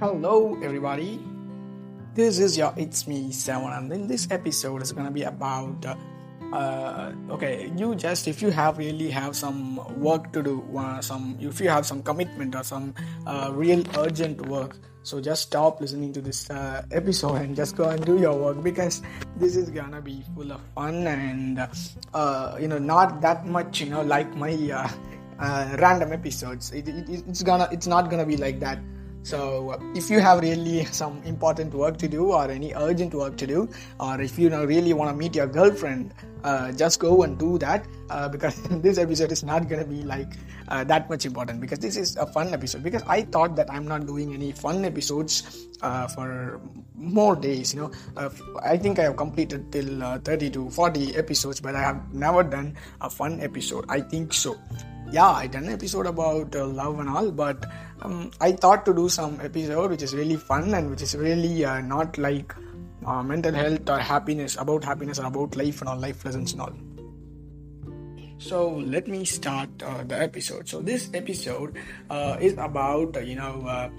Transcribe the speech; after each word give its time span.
Hello, 0.00 0.56
everybody. 0.62 1.20
This 2.14 2.38
is 2.38 2.56
your 2.56 2.72
It's 2.78 3.06
Me 3.06 3.30
Seven, 3.32 3.68
and 3.68 3.92
in 3.92 4.08
this 4.08 4.30
episode 4.30 4.80
is 4.80 4.92
gonna 4.92 5.10
be 5.10 5.24
about. 5.24 5.84
Uh, 5.84 5.94
uh, 6.56 7.12
okay, 7.28 7.70
you 7.76 7.94
just 7.94 8.26
if 8.26 8.40
you 8.40 8.48
have 8.48 8.78
really 8.78 9.10
have 9.10 9.36
some 9.36 9.76
work 10.00 10.32
to 10.32 10.42
do, 10.42 10.64
uh, 10.74 11.02
some 11.02 11.36
if 11.38 11.60
you 11.60 11.68
have 11.68 11.84
some 11.84 12.02
commitment 12.02 12.54
or 12.54 12.64
some 12.64 12.94
uh, 13.26 13.50
real 13.52 13.84
urgent 13.98 14.40
work, 14.48 14.78
so 15.02 15.20
just 15.20 15.42
stop 15.42 15.82
listening 15.82 16.14
to 16.14 16.22
this 16.22 16.48
uh, 16.48 16.80
episode 16.92 17.34
and 17.34 17.54
just 17.54 17.76
go 17.76 17.90
and 17.90 18.02
do 18.06 18.16
your 18.18 18.32
work 18.32 18.62
because 18.62 19.02
this 19.36 19.54
is 19.54 19.68
gonna 19.68 20.00
be 20.00 20.24
full 20.34 20.50
of 20.50 20.62
fun 20.74 21.06
and 21.08 21.60
uh, 22.14 22.56
you 22.58 22.68
know 22.68 22.78
not 22.78 23.20
that 23.20 23.44
much 23.44 23.82
you 23.82 23.90
know 23.90 24.00
like 24.00 24.34
my 24.34 24.56
random 25.76 26.14
episodes. 26.14 26.72
It, 26.72 26.88
it, 26.88 27.04
it's 27.28 27.42
gonna 27.42 27.68
it's 27.70 27.86
not 27.86 28.08
gonna 28.08 28.24
be 28.24 28.38
like 28.38 28.60
that. 28.60 28.78
So 29.22 29.70
uh, 29.70 29.78
if 29.94 30.08
you 30.08 30.20
have 30.20 30.40
really 30.40 30.84
some 30.86 31.22
important 31.24 31.74
work 31.74 31.98
to 31.98 32.08
do 32.08 32.32
or 32.32 32.50
any 32.50 32.72
urgent 32.74 33.14
work 33.14 33.36
to 33.38 33.46
do, 33.46 33.68
or 33.98 34.20
if 34.20 34.38
you 34.38 34.48
really 34.66 34.92
want 34.92 35.10
to 35.10 35.16
meet 35.16 35.34
your 35.34 35.46
girlfriend, 35.46 36.14
uh, 36.42 36.72
just 36.72 37.00
go 37.00 37.22
and 37.22 37.38
do 37.38 37.58
that 37.58 37.86
uh, 38.08 38.28
because 38.34 38.60
this 38.80 38.98
episode 38.98 39.30
is 39.32 39.42
not 39.44 39.68
going 39.68 39.80
to 39.80 39.86
be 39.86 40.02
like 40.02 40.32
uh, 40.68 40.84
that 40.84 41.10
much 41.10 41.26
important 41.26 41.60
because 41.60 41.78
this 41.78 41.96
is 41.96 42.16
a 42.16 42.26
fun 42.26 42.54
episode 42.54 42.82
because 42.82 43.02
I 43.06 43.22
thought 43.22 43.56
that 43.56 43.70
I'm 43.70 43.86
not 43.86 44.06
doing 44.06 44.32
any 44.32 44.52
fun 44.52 44.84
episodes 44.84 45.66
uh, 45.82 46.06
for 46.08 46.60
more 46.94 47.36
days. 47.36 47.74
You 47.74 47.82
know, 47.82 47.90
uh, 48.16 48.30
I 48.62 48.78
think 48.78 48.98
I 48.98 49.02
have 49.02 49.16
completed 49.16 49.70
till 49.70 50.18
30 50.18 50.50
to 50.50 50.70
40 50.70 51.16
episodes, 51.16 51.60
but 51.60 51.74
I 51.74 51.80
have 51.80 52.14
never 52.14 52.42
done 52.42 52.76
a 53.00 53.10
fun 53.10 53.40
episode. 53.40 53.84
I 53.88 54.00
think 54.00 54.32
so 54.32 54.56
yeah 55.10 55.30
i 55.30 55.46
done 55.46 55.64
an 55.64 55.72
episode 55.72 56.06
about 56.06 56.54
uh, 56.54 56.66
love 56.66 56.98
and 57.00 57.08
all 57.08 57.30
but 57.30 57.66
um, 58.02 58.30
i 58.40 58.52
thought 58.52 58.84
to 58.84 58.94
do 58.94 59.08
some 59.08 59.38
episode 59.40 59.90
which 59.90 60.02
is 60.02 60.14
really 60.14 60.36
fun 60.36 60.72
and 60.74 60.90
which 60.90 61.02
is 61.02 61.14
really 61.16 61.64
uh, 61.64 61.80
not 61.80 62.16
like 62.18 62.54
uh, 63.06 63.22
mental 63.22 63.52
health 63.52 63.88
or 63.88 63.98
happiness 63.98 64.56
about 64.58 64.84
happiness 64.84 65.18
or 65.18 65.26
about 65.26 65.56
life 65.56 65.80
and 65.80 65.88
all 65.88 65.96
life 65.96 66.24
lessons 66.24 66.52
and 66.52 66.60
all. 66.60 66.72
So 68.38 68.70
let 68.70 69.06
me 69.06 69.24
start 69.24 69.68
uh, 69.82 70.02
the 70.04 70.20
episode. 70.20 70.68
So 70.68 70.80
this 70.80 71.10
episode 71.12 71.76
uh, 72.08 72.38
is 72.40 72.54
about 72.54 73.16
uh, 73.16 73.20
you 73.20 73.36
know 73.36 73.90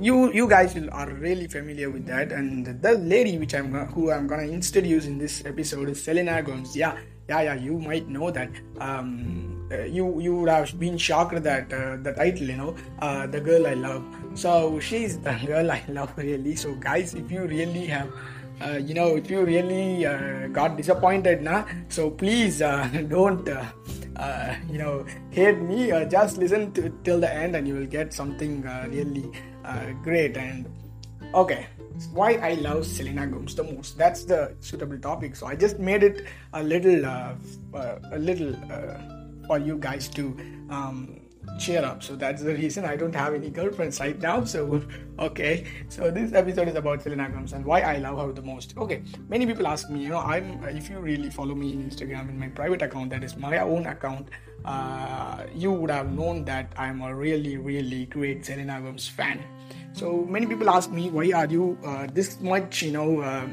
you 0.00 0.32
you 0.32 0.48
guys 0.48 0.76
are 0.76 1.10
really 1.10 1.46
familiar 1.46 1.90
with 1.90 2.06
that 2.06 2.32
and 2.32 2.66
the 2.66 2.92
lady 2.98 3.36
which 3.36 3.52
i'm 3.52 3.74
who 3.88 4.10
i'm 4.12 4.28
gonna 4.28 4.44
introduce 4.44 5.06
in 5.06 5.18
this 5.18 5.44
episode 5.44 5.88
is 5.88 6.02
selena 6.02 6.42
gomez. 6.42 6.76
Yeah 6.76 6.96
yeah 7.30 7.42
yeah 7.48 7.54
you 7.54 7.78
might 7.78 8.08
know 8.08 8.30
that 8.30 8.50
um, 8.80 9.50
uh, 9.72 9.84
you 9.84 10.20
you 10.20 10.34
would 10.36 10.48
have 10.48 10.78
been 10.80 10.98
shocked 10.98 11.42
that 11.44 11.72
uh, 11.72 11.96
the 12.06 12.12
title 12.12 12.48
you 12.52 12.56
know 12.56 12.74
uh, 13.00 13.26
the 13.26 13.40
girl 13.40 13.66
i 13.66 13.74
love. 13.74 14.02
So 14.34 14.80
she's 14.80 15.18
the 15.18 15.34
girl 15.46 15.70
i 15.70 15.82
love 15.88 16.12
really. 16.16 16.56
So 16.56 16.74
guys 16.74 17.14
if 17.14 17.30
you 17.30 17.46
really 17.46 17.86
have 17.86 18.10
uh, 18.60 18.78
you 18.88 18.94
know 18.94 19.16
if 19.16 19.30
you 19.30 19.44
really 19.44 20.06
uh, 20.06 20.48
got 20.48 20.76
disappointed 20.76 21.42
now 21.42 21.66
so 21.88 22.10
please 22.10 22.60
uh, 22.62 22.88
don't 23.08 23.48
you 24.68 24.78
know 24.78 25.06
hate 25.30 25.60
me. 25.60 25.92
Just 26.10 26.38
listen 26.38 26.72
to 26.72 26.90
till 27.04 27.20
the 27.20 27.32
end 27.32 27.54
and 27.54 27.68
you 27.68 27.74
will 27.74 27.92
get 27.98 28.12
something 28.12 28.62
really 28.90 29.30
great. 30.02 30.36
And 30.36 30.66
okay 31.32 31.66
why 32.08 32.34
I 32.34 32.54
love 32.54 32.86
Selena 32.86 33.26
Gomez 33.26 33.54
the 33.54 33.64
most. 33.64 33.98
That's 33.98 34.24
the 34.24 34.54
suitable 34.60 34.98
topic. 34.98 35.36
So 35.36 35.46
I 35.46 35.54
just 35.54 35.78
made 35.78 36.02
it 36.02 36.26
a 36.52 36.62
little, 36.62 37.04
uh, 37.04 37.34
uh, 37.74 37.98
a 38.12 38.18
little 38.18 38.54
uh, 38.70 39.46
for 39.46 39.58
you 39.58 39.78
guys 39.78 40.08
to 40.08 40.36
um, 40.70 41.20
cheer 41.58 41.84
up. 41.84 42.02
So 42.02 42.16
that's 42.16 42.42
the 42.42 42.54
reason 42.54 42.84
I 42.84 42.96
don't 42.96 43.14
have 43.14 43.34
any 43.34 43.50
girlfriends 43.50 44.00
right 44.00 44.18
now. 44.20 44.44
So 44.44 44.82
okay, 45.18 45.66
so 45.88 46.10
this 46.10 46.32
episode 46.32 46.68
is 46.68 46.74
about 46.74 47.02
Selena 47.02 47.28
Gomez 47.28 47.52
and 47.52 47.64
why 47.64 47.80
I 47.80 47.98
love 47.98 48.18
her 48.18 48.32
the 48.32 48.42
most. 48.42 48.76
Okay, 48.76 49.02
many 49.28 49.46
people 49.46 49.66
ask 49.66 49.90
me, 49.90 50.02
you 50.02 50.08
know, 50.08 50.18
I'm 50.18 50.62
if 50.64 50.88
you 50.90 50.98
really 50.98 51.30
follow 51.30 51.54
me 51.54 51.72
in 51.72 51.88
Instagram 51.88 52.28
in 52.28 52.38
my 52.38 52.48
private 52.48 52.82
account, 52.82 53.10
that 53.10 53.24
is 53.24 53.36
my 53.36 53.58
own 53.58 53.86
account. 53.86 54.28
Uh, 54.64 55.44
you 55.54 55.72
would 55.72 55.90
have 55.90 56.12
known 56.12 56.44
that 56.44 56.72
I'm 56.76 57.00
a 57.02 57.14
really, 57.14 57.56
really 57.56 58.06
great 58.06 58.44
Selena 58.44 58.80
Gomez 58.80 59.08
fan. 59.08 59.42
So 59.92 60.24
many 60.28 60.46
people 60.46 60.70
ask 60.70 60.90
me, 60.90 61.10
why 61.10 61.30
are 61.32 61.46
you 61.46 61.78
uh, 61.84 62.06
this 62.12 62.40
much, 62.40 62.82
you 62.82 62.92
know, 62.92 63.20
uh, 63.20 63.48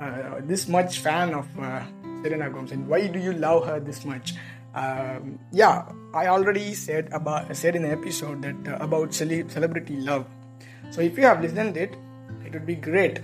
uh 0.00 0.40
this 0.44 0.68
much 0.68 0.98
fan 0.98 1.34
of 1.34 1.46
uh, 1.58 1.82
Selena 2.22 2.50
Gomez, 2.50 2.72
and 2.72 2.88
why 2.88 3.06
do 3.06 3.18
you 3.18 3.32
love 3.32 3.66
her 3.66 3.80
this 3.80 4.04
much? 4.04 4.34
um, 4.74 5.38
yeah 5.52 5.84
i 6.14 6.26
already 6.26 6.74
said 6.74 7.08
about 7.12 7.54
said 7.56 7.76
in 7.76 7.82
the 7.82 7.90
episode 7.90 8.42
that 8.42 8.72
uh, 8.72 8.84
about 8.84 9.12
cele- 9.12 9.48
celebrity 9.48 9.96
love. 9.96 10.26
So 10.90 11.00
if 11.00 11.16
you 11.16 11.24
have 11.24 11.40
listened 11.40 11.76
it 11.76 11.94
it 12.44 12.52
would 12.52 12.66
be 12.66 12.74
great 12.74 13.20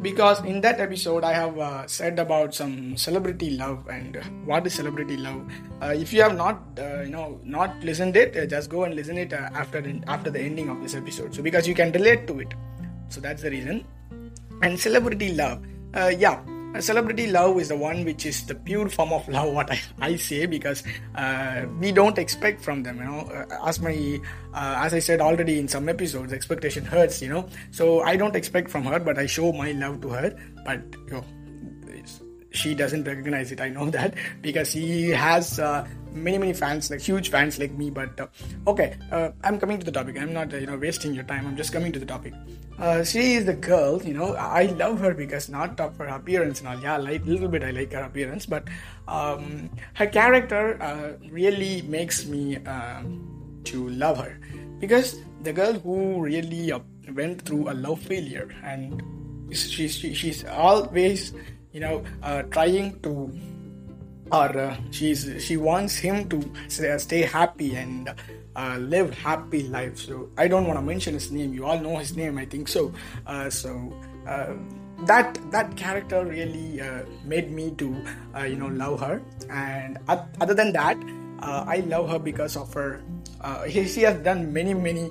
because 0.00 0.40
in 0.44 0.60
that 0.60 0.80
episode 0.80 1.24
i 1.24 1.32
have 1.32 1.58
uh, 1.58 1.86
said 1.86 2.18
about 2.18 2.54
some 2.54 2.96
celebrity 2.96 3.50
love 3.50 3.86
and 3.88 4.18
what 4.44 4.66
is 4.66 4.74
celebrity 4.74 5.16
love. 5.16 5.40
Uh, 5.82 5.94
if 5.96 6.12
you 6.12 6.22
have 6.22 6.36
not 6.36 6.62
uh, 6.78 7.00
you 7.02 7.10
know 7.10 7.40
not 7.42 7.74
listened 7.82 8.16
it 8.16 8.36
uh, 8.36 8.46
just 8.46 8.70
go 8.70 8.84
and 8.84 8.94
listen 8.94 9.18
it 9.18 9.32
uh, 9.32 9.48
after 9.54 9.82
after 10.06 10.30
the 10.30 10.40
ending 10.40 10.68
of 10.68 10.80
this 10.82 10.94
episode. 10.94 11.34
So 11.34 11.42
because 11.42 11.66
you 11.66 11.74
can 11.74 11.92
relate 11.92 12.26
to 12.28 12.40
it. 12.40 12.54
So 13.08 13.20
that's 13.20 13.42
the 13.42 13.50
reason. 13.50 13.84
And 14.62 14.78
celebrity 14.78 15.32
love. 15.32 15.64
Yeah 15.94 16.40
celebrity 16.80 17.26
love 17.26 17.58
is 17.58 17.68
the 17.68 17.76
one 17.76 18.04
which 18.04 18.26
is 18.26 18.44
the 18.46 18.54
pure 18.54 18.88
form 18.88 19.12
of 19.12 19.26
love 19.28 19.52
what 19.52 19.70
i, 19.70 19.80
I 20.00 20.16
say 20.16 20.46
because 20.46 20.82
uh, 21.14 21.66
we 21.80 21.92
don't 21.92 22.18
expect 22.18 22.60
from 22.60 22.82
them 22.82 22.98
you 22.98 23.04
know. 23.04 23.20
Uh, 23.20 23.66
as 23.66 23.80
my 23.80 24.20
uh, 24.54 24.74
as 24.84 24.94
i 24.94 24.98
said 24.98 25.20
already 25.20 25.58
in 25.58 25.66
some 25.68 25.88
episodes 25.88 26.32
expectation 26.32 26.84
hurts 26.84 27.20
you 27.22 27.28
know. 27.28 27.46
So 27.70 28.02
i 28.02 28.16
don't 28.16 28.36
expect 28.36 28.70
from 28.70 28.84
her 28.84 28.98
but 29.00 29.18
i 29.18 29.26
show 29.26 29.52
my 29.52 29.72
love 29.72 30.00
to 30.02 30.08
her. 30.10 30.36
But 30.64 30.82
you 31.06 31.12
know, 31.14 31.24
she 32.50 32.74
doesn't 32.74 33.04
recognize 33.04 33.52
it 33.52 33.60
i 33.60 33.68
know 33.68 33.90
that 33.98 34.14
because 34.42 34.70
she 34.70 35.10
has 35.10 35.58
uh, 35.58 35.86
many 36.12 36.38
many 36.38 36.52
fans 36.52 36.90
like 36.90 37.00
huge 37.00 37.30
fans 37.30 37.58
like 37.58 37.72
me 37.72 37.90
but 37.90 38.18
uh, 38.20 38.26
okay 38.66 38.96
uh, 39.12 39.30
i'm 39.44 39.58
coming 39.58 39.78
to 39.78 39.84
the 39.84 39.92
topic. 39.92 40.18
I'm 40.18 40.32
not 40.32 40.52
uh, 40.52 40.56
you 40.56 40.66
know 40.66 40.76
wasting 40.76 41.14
your 41.14 41.24
time. 41.24 41.46
I'm 41.46 41.56
just 41.56 41.72
coming 41.72 41.92
to 41.92 41.98
the 41.98 42.06
topic. 42.06 42.34
Uh, 42.78 43.04
she 43.04 43.34
is 43.34 43.44
the 43.44 43.54
girl 43.54 44.02
you 44.02 44.14
know 44.14 44.34
i 44.34 44.66
love 44.82 45.00
her 45.00 45.12
because 45.14 45.48
not 45.48 45.78
of 45.80 45.96
her 45.98 46.06
appearance 46.06 46.60
and 46.60 46.68
all. 46.68 46.80
Yeah 46.80 46.96
like 46.96 47.24
little 47.26 47.48
bit 47.48 47.62
i 47.64 47.70
like 47.70 47.92
her 47.92 48.02
appearance 48.02 48.46
but 48.46 48.68
um, 49.08 49.70
her 49.94 50.06
character 50.06 50.80
uh, 50.82 51.12
really 51.30 51.82
makes 51.82 52.26
me 52.26 52.56
um, 52.64 53.38
to 53.64 53.88
love 53.90 54.18
her. 54.18 54.38
Because 54.78 55.20
the 55.42 55.52
girl 55.52 55.72
who 55.72 56.22
really 56.22 56.72
went 57.12 57.42
through 57.42 57.70
a 57.70 57.74
love 57.74 58.00
failure 58.00 58.48
and 58.62 59.02
she's 59.52 59.94
she, 59.96 60.14
she's 60.14 60.44
always 60.44 61.32
you 61.78 61.84
know 61.86 62.02
uh, 62.24 62.42
trying 62.54 62.98
to 63.06 63.30
or 64.32 64.50
uh, 64.58 64.76
she's 64.90 65.22
she 65.42 65.56
wants 65.56 65.96
him 65.96 66.28
to 66.28 66.38
stay 66.68 67.22
happy 67.22 67.76
and 67.76 68.12
uh, 68.56 68.76
live 68.78 69.14
happy 69.14 69.62
life. 69.68 69.96
So 69.96 70.28
i 70.36 70.48
don't 70.48 70.66
want 70.66 70.78
to 70.78 70.82
mention 70.82 71.14
his 71.14 71.30
name. 71.30 71.54
You 71.54 71.64
all 71.64 71.78
know 71.78 71.96
his 71.96 72.16
name 72.16 72.36
i 72.36 72.44
think 72.44 72.66
so. 72.68 72.92
Uh, 73.26 73.48
so 73.48 73.70
uh, 74.26 74.54
that 75.06 75.38
that 75.52 75.76
character 75.76 76.24
really 76.24 76.80
uh, 76.80 77.04
made 77.24 77.52
me 77.52 77.70
to 77.82 77.94
uh, 78.34 78.42
you 78.42 78.56
know 78.56 78.72
love 78.82 79.00
her. 79.00 79.22
And 79.48 79.98
other 80.08 80.54
than 80.54 80.72
that 80.72 80.98
i 81.74 81.76
love 81.86 82.08
her 82.10 82.18
because 82.18 82.56
of 82.56 82.74
her 82.74 83.00
she 83.70 84.02
has 84.02 84.16
done 84.24 84.52
many 84.52 84.74
many 84.74 85.08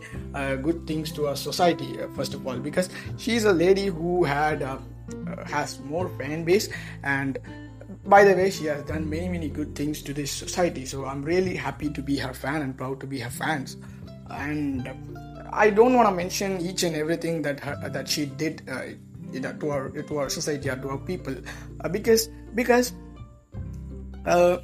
good 0.65 0.85
things 0.85 1.13
to 1.17 1.27
our 1.27 1.37
society 1.37 1.87
first 2.17 2.33
of 2.33 2.45
all 2.45 2.59
because 2.59 2.89
she's 3.17 3.45
a 3.45 3.53
lady 3.53 3.85
who 3.85 4.25
had 4.25 4.65
has 5.45 5.79
more 5.81 6.09
fan 6.17 6.43
base 6.43 6.69
and 7.03 7.39
by 8.07 8.23
the 8.23 8.33
way, 8.33 8.49
she 8.49 8.65
has 8.65 8.83
done 8.83 9.09
many, 9.09 9.27
many 9.27 9.49
good 9.49 9.75
things 9.75 10.01
to 10.03 10.13
this 10.13 10.31
society. 10.31 10.85
So 10.85 11.05
I'm 11.05 11.23
really 11.23 11.55
happy 11.55 11.89
to 11.89 12.01
be 12.01 12.17
her 12.17 12.33
fan 12.33 12.61
and 12.61 12.77
proud 12.77 12.99
to 13.01 13.07
be 13.07 13.19
her 13.19 13.29
fans. 13.29 13.77
And 14.29 14.89
I 15.51 15.69
don't 15.69 15.93
want 15.93 16.07
to 16.09 16.15
mention 16.15 16.59
each 16.61 16.83
and 16.83 16.95
everything 16.95 17.41
that 17.43 17.59
her, 17.59 17.89
that 17.89 18.07
she 18.07 18.25
did 18.25 18.63
uh, 18.69 18.95
to 19.59 19.69
our 19.69 19.89
to 19.89 20.17
our 20.17 20.29
society 20.29 20.69
or 20.69 20.75
to 20.77 20.89
our 20.89 20.97
people, 20.97 21.35
uh, 21.81 21.89
because 21.89 22.27
because 22.55 22.93
uh, 24.25 24.57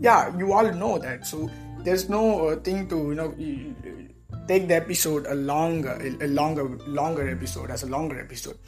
yeah, 0.00 0.36
you 0.36 0.52
all 0.52 0.70
know 0.72 0.98
that. 0.98 1.26
So 1.26 1.50
there's 1.80 2.08
no 2.08 2.48
uh, 2.48 2.56
thing 2.56 2.88
to 2.88 2.96
you 2.96 3.14
know 3.14 3.34
take 4.46 4.68
the 4.68 4.74
episode 4.74 5.26
a 5.26 5.34
longer 5.34 5.98
a 6.20 6.26
longer 6.26 6.64
longer 6.86 7.28
episode 7.28 7.70
as 7.70 7.82
a 7.82 7.86
longer 7.86 8.18
episode 8.18 8.58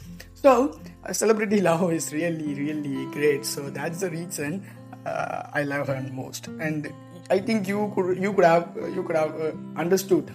so, 0.41 0.79
celebrity 1.11 1.61
love 1.69 1.91
is 1.93 2.11
really, 2.13 2.53
really 2.53 3.05
great. 3.11 3.45
So 3.45 3.69
that's 3.69 3.99
the 3.99 4.09
reason 4.09 4.65
uh, 5.05 5.43
I 5.53 5.63
love 5.63 5.87
her 5.87 6.01
most. 6.11 6.47
And 6.47 6.91
I 7.29 7.39
think 7.39 7.67
you 7.67 7.91
could 7.95 8.17
you 8.17 8.33
could 8.33 8.45
have 8.45 8.75
you 8.95 9.03
could 9.03 9.15
have 9.15 9.39
uh, 9.39 9.51
understood 9.77 10.31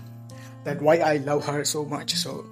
that 0.64 0.80
why 0.80 0.98
I 0.98 1.18
love 1.18 1.44
her 1.46 1.64
so 1.64 1.84
much. 1.84 2.14
So 2.14 2.46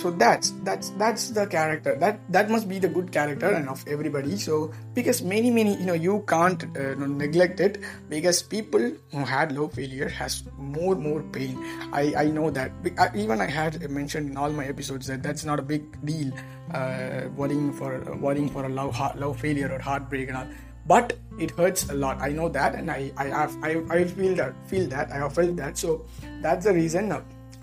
so 0.00 0.10
that's 0.10 0.52
that's 0.64 0.90
that's 0.96 1.28
the 1.30 1.46
character. 1.46 1.94
That 1.96 2.20
that 2.32 2.48
must 2.48 2.68
be 2.68 2.78
the 2.78 2.88
good 2.88 3.12
character 3.12 3.50
and 3.50 3.68
of 3.68 3.84
everybody. 3.86 4.36
So 4.36 4.72
because 4.94 5.20
many 5.22 5.50
many 5.50 5.76
you 5.76 5.84
know 5.84 5.92
you 5.92 6.24
can't 6.26 6.64
uh, 6.76 6.94
neglect 6.96 7.60
it 7.60 7.78
because 8.08 8.42
people 8.42 8.92
who 9.12 9.24
had 9.24 9.52
love 9.52 9.74
failure 9.74 10.08
has 10.08 10.44
more 10.56 10.94
more 10.94 11.22
pain. 11.22 11.58
I 11.92 12.14
i 12.16 12.24
know 12.38 12.50
that. 12.50 12.72
Even 13.14 13.40
i 13.40 13.50
had 13.50 13.90
mentioned 13.90 14.30
in 14.30 14.36
all 14.36 14.50
my 14.50 14.64
episodes 14.64 15.06
that 15.08 15.22
that's 15.22 15.44
not 15.44 15.58
a 15.58 15.62
big 15.62 15.84
deal 16.06 16.32
uh, 16.72 17.28
worrying 17.36 17.72
for 17.72 17.92
worrying 18.26 18.48
for 18.48 18.64
a 18.64 18.68
love 18.68 18.98
love 19.16 19.38
failure 19.38 19.70
or 19.70 19.78
heartbreak 19.78 20.28
and 20.28 20.36
all. 20.38 20.48
But 20.86 21.12
it 21.38 21.50
hurts 21.52 21.90
a 21.90 21.94
lot. 21.94 22.20
I 22.20 22.30
know 22.32 22.48
that 22.48 22.74
and 22.74 22.90
i 22.90 23.12
i 23.18 23.26
have 23.26 23.54
i, 23.62 23.76
I 23.98 24.04
feel 24.04 24.34
that 24.36 24.56
feel 24.72 24.88
that. 24.96 25.12
I 25.12 25.18
have 25.26 25.34
felt 25.34 25.56
that. 25.56 25.76
So 25.76 26.06
that's 26.40 26.64
the 26.64 26.72
reason 26.72 27.12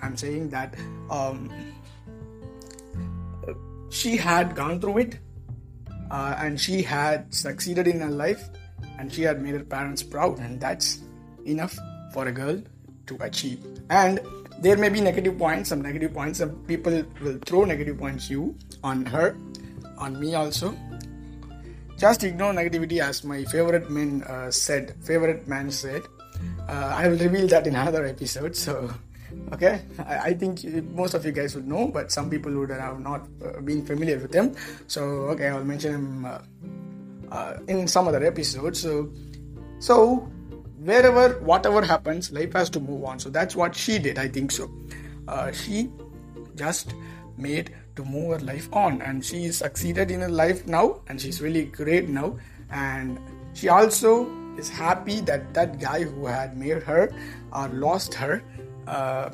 i'm 0.02 0.16
saying 0.16 0.50
that 0.50 0.76
um 1.10 1.50
she 3.98 4.16
had 4.16 4.56
gone 4.56 4.80
through 4.80 4.98
it 5.00 5.20
uh, 6.12 6.36
and 6.38 6.60
she 6.60 6.82
had 6.82 7.34
succeeded 7.34 7.88
in 7.88 8.00
her 8.00 8.10
life 8.10 8.50
and 9.00 9.12
she 9.12 9.24
had 9.24 9.42
made 9.42 9.56
her 9.56 9.64
parents 9.64 10.04
proud 10.04 10.40
and 10.40 10.60
that's 10.62 11.00
enough 11.46 11.78
for 12.14 12.28
a 12.28 12.32
girl 12.32 12.62
to 13.08 13.18
achieve. 13.22 13.66
And 13.90 14.20
there 14.60 14.78
may 14.78 14.90
be 14.90 15.02
negative 15.02 15.38
points 15.38 15.70
some 15.70 15.82
negative 15.82 16.14
points 16.14 16.40
some 16.40 16.52
people 16.66 17.04
will 17.22 17.40
throw 17.46 17.64
negative 17.64 17.98
points 17.98 18.30
you 18.30 18.56
on 18.84 19.06
her 19.06 19.38
on 19.98 20.20
me 20.20 20.36
also. 20.36 20.76
Just 21.98 22.24
ignore 22.24 22.54
negativity 22.54 23.00
as 23.00 23.24
my 23.24 23.44
favorite 23.46 23.90
man 23.90 24.24
uh, 24.24 24.52
said 24.52 24.96
favorite 25.04 25.48
man 25.48 25.72
said. 25.72 26.04
Uh, 26.70 26.94
i 27.02 27.08
will 27.08 27.18
reveal 27.18 27.48
that 27.48 27.66
in 27.66 27.76
another 27.76 28.06
episode 28.06 28.56
so 28.56 28.94
okay? 29.54 29.82
I, 30.00 30.18
I, 30.30 30.34
think 30.34 30.64
most 30.92 31.14
of 31.14 31.26
you 31.26 31.32
guys 31.32 31.56
would 31.56 31.68
know 31.68 31.88
but 31.88 32.12
some 32.12 32.30
people 32.30 32.52
would 32.54 32.70
have 32.70 33.00
not 33.00 33.28
uh, 33.44 33.60
been 33.62 33.86
familiar 33.86 34.18
with 34.20 34.34
him. 34.34 34.56
So 34.88 35.02
okay 35.34 35.50
i'll 35.50 35.64
mention 35.64 35.94
him 35.94 36.26
uh, 36.26 36.40
uh, 37.32 37.58
in 37.68 37.88
some 37.88 38.08
other 38.08 38.24
episode 38.24 38.76
so 38.76 39.12
so 39.80 40.16
wherever 40.80 41.40
whatever 41.40 41.82
happens 41.82 42.32
life 42.32 42.54
has 42.54 42.70
to 42.72 42.80
move 42.80 43.04
on. 43.04 43.20
So 43.20 43.30
that's 43.30 43.56
what 43.56 43.76
she 43.76 44.00
did 44.00 44.18
i 44.18 44.28
think 44.28 44.52
so. 44.52 44.70
Uh, 45.28 45.52
she 45.52 45.90
just 46.56 46.94
made 47.38 47.74
to 47.96 48.06
move 48.06 48.40
her 48.40 48.46
life 48.46 48.70
on. 48.74 49.02
And 49.02 49.24
she 49.24 49.52
succeeded 49.52 50.12
in 50.12 50.22
her 50.22 50.30
life 50.30 50.66
now 50.68 51.02
and 51.08 51.20
she's 51.20 51.42
really 51.42 51.66
great 51.66 52.10
now. 52.10 52.38
And 52.70 53.20
she 53.54 53.70
also 53.70 54.30
is 54.58 54.70
happy 54.70 55.20
that 55.22 55.54
that 55.54 55.80
guy 55.80 56.04
who 56.04 56.26
had 56.26 56.58
made 56.58 56.82
her 56.84 57.14
or 57.54 57.68
lost 57.70 58.14
her 58.16 58.42
uh, 58.88 59.30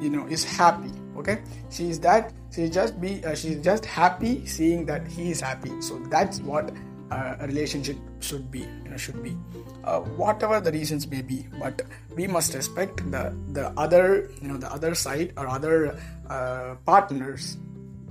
you 0.00 0.10
know 0.10 0.26
is 0.26 0.44
happy 0.44 0.92
okay? 1.16 1.42
She's 1.70 1.98
that 2.00 2.32
she 2.52 2.68
just 2.68 3.00
be 3.00 3.24
uh, 3.24 3.34
she's 3.34 3.62
just 3.62 3.84
happy 3.84 4.46
seeing 4.46 4.86
that 4.86 5.06
he 5.06 5.30
is 5.30 5.40
happy. 5.40 5.70
So 5.80 5.98
that's 6.10 6.40
what 6.40 6.72
uh, 7.10 7.36
a 7.40 7.46
relationship 7.46 7.96
should 8.20 8.50
be 8.50 8.60
you 8.60 8.90
know 8.90 8.96
should 8.96 9.22
be. 9.22 9.36
Uh, 9.84 10.00
whatever 10.16 10.60
the 10.60 10.72
reasons 10.72 11.06
may 11.06 11.20
be 11.20 11.46
but 11.60 11.82
we 12.16 12.26
must 12.26 12.54
respect 12.54 12.96
the 13.10 13.36
the 13.52 13.68
other 13.76 14.30
you 14.40 14.48
know 14.48 14.56
the 14.56 14.70
other 14.72 14.94
side 14.94 15.32
or 15.36 15.46
other 15.46 15.98
uh, 16.30 16.74
partners 16.86 17.58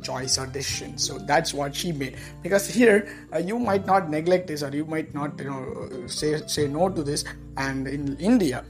choice 0.03 0.38
or 0.38 0.45
decision. 0.45 0.97
So 0.97 1.17
that's 1.17 1.53
what 1.53 1.73
she 1.73 1.94
made. 1.94 2.17
Because 2.44 2.67
here 2.67 3.07
uh, 3.33 3.38
you 3.38 3.57
might 3.57 3.85
not 3.85 4.09
neglect 4.09 4.47
this 4.47 4.61
or 4.61 4.69
you 4.69 4.83
might 4.85 5.13
not 5.13 5.39
you 5.39 5.45
know 5.45 6.07
say 6.07 6.41
say 6.45 6.67
no 6.67 6.89
to 6.89 7.03
this. 7.03 7.23
And 7.57 7.88
in 7.88 8.17
india 8.17 8.65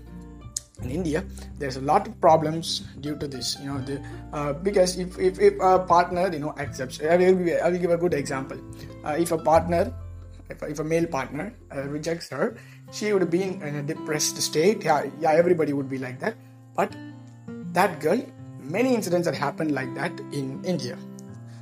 in 0.84 0.92
India, 0.92 1.24
there's 1.60 1.78
a 1.78 1.82
lot 1.82 2.08
of 2.08 2.20
problems 2.22 2.82
due 3.02 3.16
to 3.18 3.28
this. 3.28 3.58
You 3.60 3.74
know, 3.74 3.82
the, 3.82 4.04
uh, 4.32 4.54
because 4.54 4.98
if, 4.98 5.18
if, 5.20 5.40
if 5.40 5.54
a 5.62 5.80
partner 5.80 6.32
you 6.32 6.40
know 6.40 6.54
accepts, 6.58 7.02
I 7.02 7.18
will, 7.18 7.64
I 7.64 7.70
will 7.70 7.80
give 7.80 7.92
a 7.92 7.98
good 7.98 8.14
example. 8.14 8.60
Uh, 9.06 9.16
if 9.20 9.32
a 9.32 9.38
partner, 9.38 9.94
if 10.50 10.62
a, 10.62 10.66
if 10.66 10.80
a 10.80 10.84
male 10.84 11.08
partner 11.08 11.54
uh, 11.76 11.84
rejects 11.84 12.30
her, 12.30 12.58
she 12.92 13.14
would 13.14 13.30
be 13.30 13.44
in, 13.44 13.62
in, 13.62 13.76
a 13.76 13.84
depressed 13.84 14.38
state. 14.42 14.84
Yeah, 14.84 15.10
yeah, 15.20 15.32
everybody 15.32 15.74
would 15.74 15.90
be 15.90 15.98
like 15.98 16.20
that. 16.20 16.36
But 16.76 16.96
that 17.74 18.00
girl, 18.00 18.24
many 18.60 18.94
incidents 18.94 19.26
that 19.26 19.36
happened 19.36 19.72
like 19.72 19.94
that 19.96 20.12
in 20.32 20.64
India. 20.64 20.98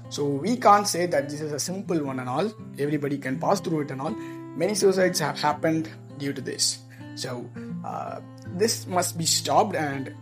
So 0.09 0.25
we 0.25 0.57
can't 0.57 0.87
say 0.87 1.05
that 1.05 1.29
this 1.29 1.39
is 1.39 1.53
a 1.53 1.59
simple 1.59 2.03
one 2.03 2.19
and 2.19 2.27
all. 2.27 2.51
Everybody 2.77 3.17
can 3.17 3.39
pass 3.39 3.61
through 3.61 3.81
it 3.81 3.91
and 3.91 4.01
all. 4.01 4.11
Many 4.11 4.75
suicides 4.75 5.19
have 5.19 5.39
happened 5.39 5.89
due 6.17 6.33
to 6.33 6.41
this. 6.41 6.79
So 7.15 7.49
uh, 7.85 8.19
this 8.57 8.87
must 8.87 9.17
be 9.17 9.25
stopped 9.25 9.75
and 9.75 10.13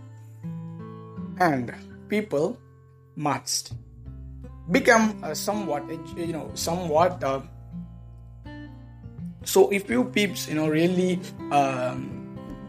and 1.40 1.74
people 2.08 2.58
must 3.16 3.74
become 4.72 5.20
uh, 5.24 5.34
somewhat 5.34 5.84
you 6.18 6.34
know 6.34 6.52
somewhat 6.54 7.24
uh, 7.24 7.42
so 9.44 9.70
if 9.70 9.90
you 9.90 10.04
peeps 10.04 10.48
you 10.48 10.56
know 10.56 10.68
really 10.68 11.20
um, 11.52 12.16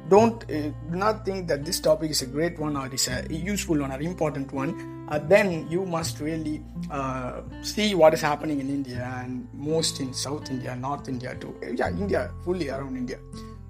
don't 0.09 0.51
uh, 0.51 0.71
not 0.91 1.25
think 1.25 1.47
that 1.47 1.65
this 1.65 1.79
topic 1.79 2.11
is 2.11 2.23
a 2.23 2.27
great 2.27 2.59
one 2.59 2.77
or 2.77 2.93
is 2.93 3.09
a 3.09 3.27
useful 3.31 3.79
one 3.79 3.93
or 3.93 4.01
important 4.01 4.53
one 4.53 5.07
uh, 5.09 5.19
then 5.19 5.69
you 5.69 5.85
must 5.85 6.21
really 6.21 6.63
uh, 6.91 7.43
see 7.63 7.95
what 7.95 8.15
is 8.15 8.21
happening 8.21 8.61
in 8.61 8.69
india 8.71 9.03
and 9.23 9.47
most 9.53 10.01
in 10.01 10.13
south 10.15 10.51
india 10.51 10.75
north 10.75 11.09
india 11.09 11.35
too. 11.35 11.55
Yeah 11.75 11.91
india 11.91 12.31
fully 12.45 12.71
around 12.71 12.97
india 12.97 13.19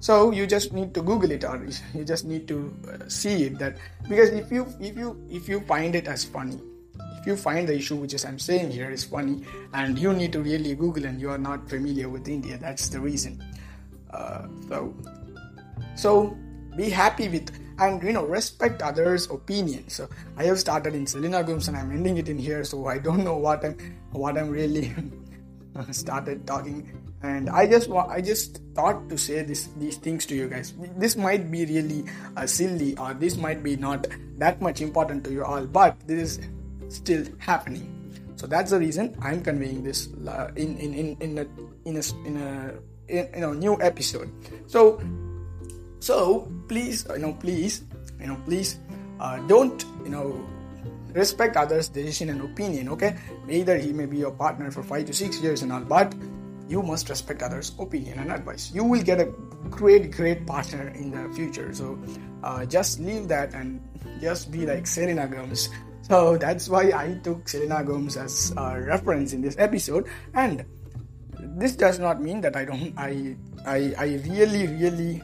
so 0.00 0.30
you 0.30 0.46
just 0.46 0.72
need 0.72 0.92
to 0.94 1.02
google 1.02 1.30
it 1.30 1.44
or 1.44 1.60
you 1.94 2.04
just 2.04 2.24
need 2.24 2.48
to 2.48 2.74
uh, 2.88 3.08
see 3.08 3.44
it 3.44 3.58
that 3.58 3.76
because 4.08 4.30
if 4.30 4.50
you 4.50 4.66
if 4.80 4.96
you 4.96 5.16
if 5.30 5.48
you 5.48 5.60
find 5.60 5.94
it 5.94 6.08
as 6.08 6.24
funny 6.24 6.58
if 7.20 7.26
you 7.26 7.36
find 7.36 7.68
the 7.68 7.76
issue 7.76 7.96
which 7.96 8.14
is 8.14 8.24
i'm 8.24 8.38
saying 8.38 8.70
here 8.70 8.90
is 8.90 9.04
funny 9.04 9.44
and 9.74 9.98
you 9.98 10.12
need 10.12 10.32
to 10.32 10.40
really 10.40 10.74
google 10.74 11.04
and 11.04 11.20
you 11.20 11.30
are 11.30 11.38
not 11.38 11.68
familiar 11.68 12.08
with 12.08 12.26
india 12.28 12.58
that's 12.58 12.88
the 12.88 12.98
reason. 12.98 13.42
Uh, 14.10 14.48
so 14.68 14.92
so 15.94 16.36
be 16.76 16.90
happy 16.90 17.28
with 17.28 17.52
and 17.78 18.02
you 18.02 18.12
know 18.12 18.26
respect 18.26 18.82
others 18.82 19.30
opinions. 19.30 19.94
So 19.94 20.08
i 20.36 20.44
have 20.44 20.58
started 20.58 20.94
in 20.94 21.06
selena 21.06 21.44
gomez 21.44 21.68
and 21.68 21.76
i'm 21.76 21.92
ending 21.92 22.16
it 22.16 22.28
in 22.28 22.38
here 22.38 22.64
so 22.64 22.86
i 22.86 22.98
don't 22.98 23.22
know 23.22 23.36
what 23.36 23.64
i'm 23.64 23.76
what 24.12 24.36
i'm 24.36 24.50
really 24.50 24.92
started 25.90 26.46
talking. 26.46 26.88
And 27.22 27.50
i 27.50 27.66
just 27.68 27.90
i 27.90 28.20
just 28.20 28.62
thought 28.74 29.08
to 29.10 29.18
say 29.18 29.42
this 29.42 29.68
these 29.76 29.96
things 29.96 30.24
to 30.26 30.34
you 30.34 30.48
guys. 30.48 30.72
This 30.96 31.16
might 31.16 31.50
be 31.50 31.66
really 31.66 32.04
uh, 32.36 32.46
silly 32.46 32.96
or 32.96 33.12
this 33.14 33.36
might 33.36 33.62
be 33.62 33.76
not 33.76 34.06
that 34.38 34.60
much 34.62 34.80
important 34.80 35.24
to 35.24 35.32
you 35.32 35.44
all 35.44 35.66
but 35.66 36.00
this 36.06 36.38
is 36.38 36.48
still 36.88 37.24
happening. 37.38 37.96
So 38.36 38.46
that's 38.46 38.70
the 38.70 38.78
reason 38.80 39.14
i'm 39.20 39.42
conveying 39.42 39.84
this 39.84 40.08
uh, 40.26 40.48
in, 40.56 40.78
in 40.78 40.94
in 40.94 41.16
in 41.20 41.38
a 41.38 41.46
in 41.84 41.96
a 41.96 42.04
in 42.24 42.36
a 42.36 42.72
you 43.10 43.40
know 43.40 43.52
new 43.52 43.76
episode. 43.82 44.32
So 44.66 44.98
so 46.00 46.48
please 46.68 47.04
you 47.10 47.18
know 47.18 47.34
please 47.34 47.84
you 48.18 48.28
know 48.28 48.38
please 48.46 48.78
uh, 49.20 49.36
don't 49.44 49.84
you 50.04 50.10
know 50.10 50.40
respect 51.14 51.56
others 51.56 51.88
decision 51.88 52.30
and 52.30 52.40
opinion 52.42 52.88
okay? 52.88 53.16
Either 53.48 53.78
he 53.78 53.92
may 53.92 54.06
be 54.06 54.18
your 54.18 54.32
partner 54.32 54.70
for 54.70 54.82
five 54.82 55.06
to 55.06 55.12
six 55.12 55.40
years 55.40 55.62
and 55.62 55.72
all 55.72 55.80
but 55.80 56.14
you 56.68 56.82
must 56.82 57.08
respect 57.08 57.42
others 57.42 57.72
opinion 57.78 58.18
and 58.20 58.30
advice. 58.30 58.70
You 58.72 58.84
will 58.84 59.02
get 59.02 59.18
a 59.18 59.26
great 59.68 60.10
great 60.10 60.46
partner 60.46 60.88
in 60.94 61.10
the 61.10 61.32
future. 61.34 61.74
So 61.74 61.98
uh, 62.42 62.64
just 62.64 63.00
leave 63.00 63.26
that 63.28 63.54
and 63.54 63.82
just 64.20 64.50
be 64.50 64.66
like 64.66 64.86
selena 64.86 65.26
gomez. 65.26 65.68
So 66.02 66.36
that's 66.36 66.68
why 66.68 66.90
i 66.90 67.14
took 67.22 67.48
selena 67.48 67.84
gomez 67.84 68.16
as 68.16 68.52
a 68.56 68.80
reference 68.80 69.32
in 69.32 69.42
this 69.42 69.54
episode. 69.58 70.08
And 70.34 70.64
this 71.56 71.74
does 71.74 71.98
not 71.98 72.20
mean 72.20 72.40
that 72.40 72.54
i 72.56 72.64
don't 72.64 72.92
i 72.96 73.34
i, 73.66 73.92
I 73.96 74.06
really 74.28 74.66
really 74.66 75.22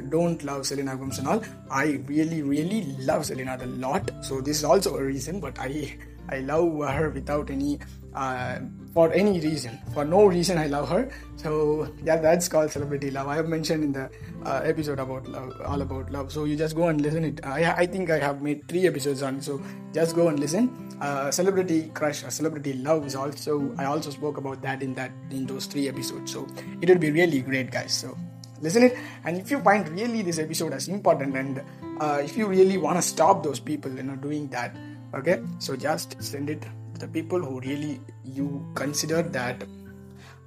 don't 0.00 0.42
love 0.44 0.66
Selena 0.66 0.96
Gomez 0.96 1.18
and 1.18 1.28
all. 1.28 1.42
I 1.70 2.00
really, 2.06 2.42
really 2.42 2.96
love 3.00 3.26
Selena 3.26 3.58
a 3.60 3.66
lot. 3.66 4.10
So 4.22 4.40
this 4.40 4.58
is 4.58 4.64
also 4.64 4.96
a 4.96 5.02
reason, 5.02 5.40
but 5.40 5.58
I 5.58 5.96
I 6.28 6.40
love 6.40 6.88
her 6.88 7.10
without 7.10 7.50
any 7.50 7.78
uh, 8.14 8.58
for 8.92 9.12
any 9.12 9.40
reason. 9.40 9.78
For 9.92 10.04
no 10.04 10.26
reason, 10.26 10.58
I 10.58 10.66
love 10.66 10.88
her. 10.88 11.10
So 11.36 11.92
yeah, 12.02 12.16
that's 12.16 12.48
called 12.48 12.70
celebrity 12.70 13.10
love. 13.10 13.28
I 13.28 13.36
have 13.36 13.48
mentioned 13.48 13.84
in 13.84 13.92
the 13.92 14.10
uh, 14.44 14.62
episode 14.64 14.98
about 14.98 15.28
love, 15.28 15.60
all 15.64 15.82
about 15.82 16.10
love. 16.10 16.32
So 16.32 16.44
you 16.44 16.56
just 16.56 16.74
go 16.74 16.88
and 16.88 17.00
listen 17.00 17.24
it. 17.24 17.44
I, 17.44 17.72
I 17.72 17.86
think 17.86 18.10
I 18.10 18.18
have 18.18 18.42
made 18.42 18.66
three 18.68 18.86
episodes 18.86 19.22
on. 19.22 19.40
So 19.40 19.62
just 19.92 20.16
go 20.16 20.28
and 20.28 20.40
listen. 20.40 20.70
Uh, 21.00 21.30
celebrity 21.30 21.90
crush 21.92 22.24
or 22.24 22.30
celebrity 22.30 22.72
love 22.72 23.06
is 23.06 23.14
also 23.14 23.70
I 23.76 23.84
also 23.84 24.10
spoke 24.10 24.38
about 24.38 24.62
that 24.62 24.82
in 24.82 24.94
that 24.94 25.12
in 25.30 25.46
those 25.46 25.66
three 25.66 25.88
episodes. 25.88 26.32
So 26.32 26.46
it 26.80 26.88
will 26.88 26.98
be 26.98 27.10
really 27.10 27.42
great, 27.42 27.70
guys. 27.70 27.92
So 27.92 28.16
listen 28.60 28.82
it. 28.84 28.96
And 29.24 29.36
if 29.36 29.50
you 29.50 29.60
find 29.60 29.88
really 29.88 30.22
this 30.22 30.38
episode 30.38 30.72
as 30.72 30.88
important 30.88 31.36
and 31.36 31.62
uh, 32.00 32.20
if 32.22 32.36
you 32.36 32.46
really 32.46 32.78
want 32.78 32.96
to 32.96 33.02
stop 33.02 33.42
those 33.42 33.60
people 33.60 33.90
you 33.92 34.02
know 34.02 34.16
doing 34.16 34.48
that 34.48 34.76
okay? 35.14 35.40
So 35.58 35.76
just 35.76 36.22
send 36.22 36.50
it 36.50 36.62
to 36.62 37.00
the 37.00 37.08
people 37.08 37.40
who 37.40 37.60
really 37.60 38.00
you 38.24 38.64
consider 38.74 39.22
that 39.22 39.64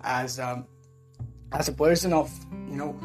as 0.02 0.40
um, 0.40 0.66
as 1.52 1.68
a 1.68 1.74
person 1.74 2.14
of 2.14 2.32
you 2.70 2.78
know 2.78 2.96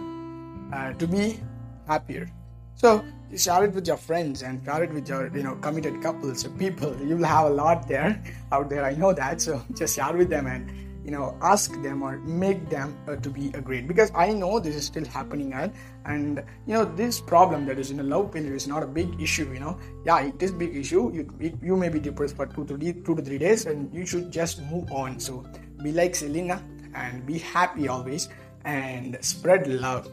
uh, 0.73 0.92
to 0.94 1.06
be 1.06 1.40
happier. 1.87 2.30
So 2.75 3.04
share 3.37 3.64
it 3.64 3.73
with 3.73 3.87
your 3.87 3.96
friends 3.96 4.42
and 4.42 4.64
share 4.64 4.84
it 4.84 4.92
with 4.92 5.08
your 5.08 5.34
you 5.37 5.42
know 5.42 5.56
committed 5.56 6.02
couples 6.02 6.44
or 6.44 6.50
people. 6.50 6.94
You 7.00 7.16
will 7.16 7.25
have 7.25 7.46
a 7.46 7.50
lot 7.50 7.88
there 7.88 8.23
out 8.52 8.68
there. 8.68 8.84
I 8.84 8.94
know 8.94 9.12
that. 9.12 9.40
So 9.40 9.62
just 9.75 9.96
share 9.96 10.12
with 10.12 10.28
them 10.28 10.46
and 10.46 10.70
you 11.04 11.11
know 11.11 11.37
ask 11.42 11.70
them 11.82 12.02
or 12.02 12.18
make 12.18 12.68
them 12.70 12.96
uh, 13.08 13.16
to 13.16 13.28
be 13.30 13.50
a 13.54 13.61
great 13.61 13.87
because 13.87 14.11
i 14.14 14.32
know 14.32 14.58
this 14.58 14.75
is 14.75 14.87
still 14.87 15.04
happening 15.04 15.52
and 15.52 15.73
and 16.06 16.42
you 16.66 16.75
know 16.75 16.84
this 16.84 17.20
problem 17.20 17.66
that 17.66 17.78
is 17.78 17.90
in 17.90 18.00
a 18.00 18.02
love 18.02 18.32
failure 18.32 18.54
is 18.54 18.66
not 18.66 18.82
a 18.82 18.87
big 18.87 19.20
issue 19.20 19.50
you 19.52 19.61
know? 19.61 19.78
Yeah 20.04 20.20
it 20.20 20.42
is 20.42 20.52
big 20.52 20.76
issue. 20.76 21.11
You 21.12 21.28
it, 21.40 21.54
you 21.62 21.76
may 21.76 21.88
be 21.88 22.00
depressed 22.00 22.37
for 22.37 22.46
two 22.46 22.64
to 22.66 22.76
three, 22.76 22.92
two 22.92 23.14
to 23.14 23.23
three 23.23 23.38
days 23.38 23.66
and 23.66 23.92
you 23.94 24.06
should 24.06 24.30
just 24.30 24.62
move 24.62 24.90
on. 24.92 25.18
So 25.20 25.44
be 25.82 25.92
like 25.92 26.14
selena 26.14 26.62
and 26.94 27.26
be 27.26 27.38
happy 27.38 27.88
always 27.88 28.28
and 28.64 29.18
spread 29.20 29.66
love 29.66 30.11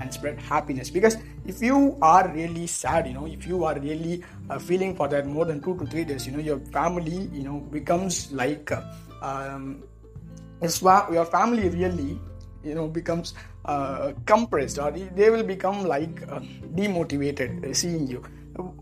and 0.00 0.12
spread 0.12 0.38
happiness. 0.38 0.90
Because 0.90 1.16
if 1.46 1.62
you 1.62 1.96
are 2.02 2.28
really 2.32 2.66
sad 2.66 3.06
you 3.06 3.14
know 3.14 3.26
if 3.26 3.46
you 3.46 3.64
are 3.64 3.78
really 3.78 4.22
uh, 4.50 4.58
feeling 4.58 4.94
for 4.94 5.08
that 5.08 5.26
more 5.26 5.44
than 5.44 5.60
two 5.60 5.76
to 5.78 5.86
three 5.86 6.04
days 6.04 6.26
you 6.26 6.32
know 6.32 6.40
your 6.40 6.58
family 6.78 7.28
you 7.32 7.42
know 7.42 7.60
becomes 7.70 8.32
like 8.32 8.72
uh, 8.72 8.82
um, 9.22 9.82
your 10.60 11.24
family 11.24 11.68
really 11.68 12.18
you 12.66 12.74
know 12.74 12.88
becomes 12.88 13.34
uh, 13.64 14.12
compressed 14.26 14.78
or 14.78 14.90
they 14.90 15.30
will 15.30 15.42
become 15.42 15.84
like 15.84 16.22
uh, 16.30 16.40
demotivated 16.74 17.74
seeing 17.74 18.06
you. 18.06 18.22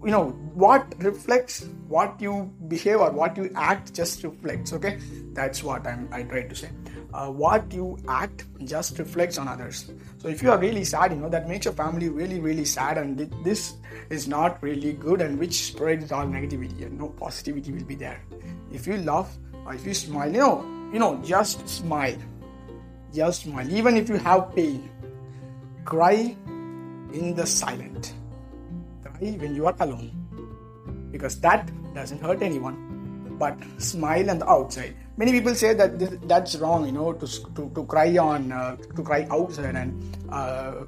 You 0.05 0.11
know 0.13 0.29
what 0.55 0.95
reflects 0.99 1.67
what 1.89 2.21
you 2.21 2.53
behave 2.69 3.01
or 3.01 3.11
what 3.11 3.37
you 3.37 3.51
act 3.57 3.93
just 3.93 4.23
reflects 4.23 4.73
okay? 4.73 4.99
That's 5.33 5.65
what 5.65 5.87
i'm 5.87 6.09
i 6.13 6.23
try 6.23 6.43
to 6.43 6.55
say. 6.55 6.69
Uh, 7.13 7.31
what 7.31 7.73
you 7.73 7.97
act 8.09 8.45
just 8.65 8.99
reflects 8.99 9.39
on 9.39 9.49
others. 9.49 9.91
So 10.19 10.29
if 10.29 10.43
you 10.43 10.51
are 10.51 10.59
really 10.59 10.85
sad 10.85 11.13
you 11.13 11.19
know 11.19 11.29
that 11.29 11.49
makes 11.49 11.65
your 11.65 11.75
family 11.75 12.09
really 12.09 12.39
really 12.41 12.65
sad 12.65 12.99
and 12.99 13.19
this 13.43 13.75
is 14.11 14.29
not 14.29 14.63
really 14.63 14.93
good 14.93 15.21
and 15.21 15.39
which 15.39 15.65
spreads 15.65 16.13
all 16.13 16.25
negativity 16.25 16.87
and 16.87 16.99
no 16.99 17.09
positivity 17.09 17.73
will 17.73 17.85
be 17.85 17.97
there. 17.97 18.23
If 18.71 18.87
you 18.87 18.99
laugh 18.99 19.37
or 19.67 19.75
if 19.75 19.85
you 19.85 19.95
smile 19.95 20.31
you 20.31 20.39
know 20.39 20.84
you 20.95 21.01
know 21.01 21.21
just 21.25 21.69
smile. 21.69 22.17
Just 23.13 23.43
smile. 23.43 23.69
Even 23.71 23.97
if 23.97 24.09
you 24.09 24.17
have 24.17 24.55
pain 24.55 24.89
cry 25.85 26.37
in 27.13 27.35
the 27.35 27.47
silent. 27.47 28.15
Cry 29.03 29.33
when 29.43 29.57
you 29.57 29.67
are 29.67 29.75
alone. 29.81 30.13
Because 31.11 31.41
that 31.41 31.71
doesn't 31.95 32.23
hurt 32.23 32.43
anyone. 32.43 32.79
But 33.39 33.59
smile 33.79 34.31
on 34.31 34.39
the 34.39 34.49
outside. 34.49 34.95
Many 35.17 35.33
people 35.33 35.55
say 35.57 35.75
that 35.75 35.99
this, 35.99 36.15
that's 36.25 36.57
wrong 36.57 36.87
you 36.87 36.93
know 36.93 37.13
to, 37.13 37.27
to, 37.27 37.71
to 37.75 37.85
cry 37.85 38.17
on 38.17 38.53
uh, 38.53 38.77
to 38.77 39.03
cry 39.03 39.27
outside 39.31 39.75
and 39.75 39.91
uh, 40.31 40.85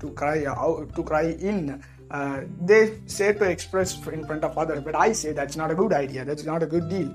to 0.00 0.10
cry 0.12 0.44
out 0.46 0.94
to 0.96 1.02
cry 1.02 1.36
in. 1.52 1.82
Uh, 2.10 2.40
they 2.64 2.98
say 3.04 3.34
to 3.34 3.44
express 3.44 3.94
in 4.06 4.24
front 4.24 4.42
of 4.42 4.56
others 4.56 4.82
but 4.82 4.96
i 4.96 5.12
say 5.12 5.32
that's 5.32 5.56
not 5.56 5.70
a 5.70 5.74
good 5.74 5.92
idea. 5.92 6.24
That's 6.24 6.44
not 6.44 6.62
a 6.62 6.66
good 6.66 6.88
deal 6.88 7.14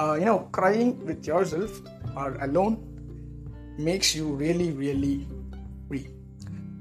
uh, 0.00 0.14
you 0.14 0.24
know 0.24 0.40
crying 0.52 1.04
with 1.04 1.26
yourself 1.26 1.80
or 2.16 2.34
alone 2.48 2.78
makes 3.78 4.14
you 4.14 4.32
really 4.44 4.70
really 4.72 5.28
free 5.88 6.08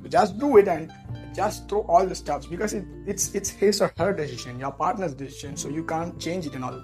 so 0.01 0.09
just 0.09 0.39
do 0.39 0.57
it 0.57 0.67
and 0.67 0.91
just 1.35 1.69
throw 1.69 1.81
all 1.81 2.05
the 2.05 2.15
stuffs 2.15 2.45
because 2.45 2.73
it, 2.73 2.85
it's 3.05 3.33
it's 3.35 3.49
his 3.49 3.81
or 3.81 3.91
her 3.97 4.13
decision 4.13 4.59
your 4.59 4.71
partner's 4.71 5.13
decision 5.13 5.55
so 5.55 5.69
you 5.69 5.83
can't 5.83 6.19
change 6.19 6.45
it 6.45 6.55
and 6.55 6.63
all. 6.63 6.81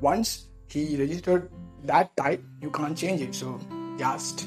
Once 0.00 0.46
he 0.66 0.96
registered 0.96 1.50
that 1.84 2.14
type 2.16 2.42
you 2.60 2.70
can't 2.70 2.96
change 2.96 3.20
it. 3.20 3.34
So 3.34 3.58
just 3.98 4.46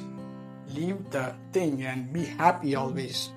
leave 0.70 0.98
the 1.10 1.36
thing 1.51 1.84
and 1.84 2.12
be 2.12 2.25
happy 2.25 2.75
always. 2.75 3.29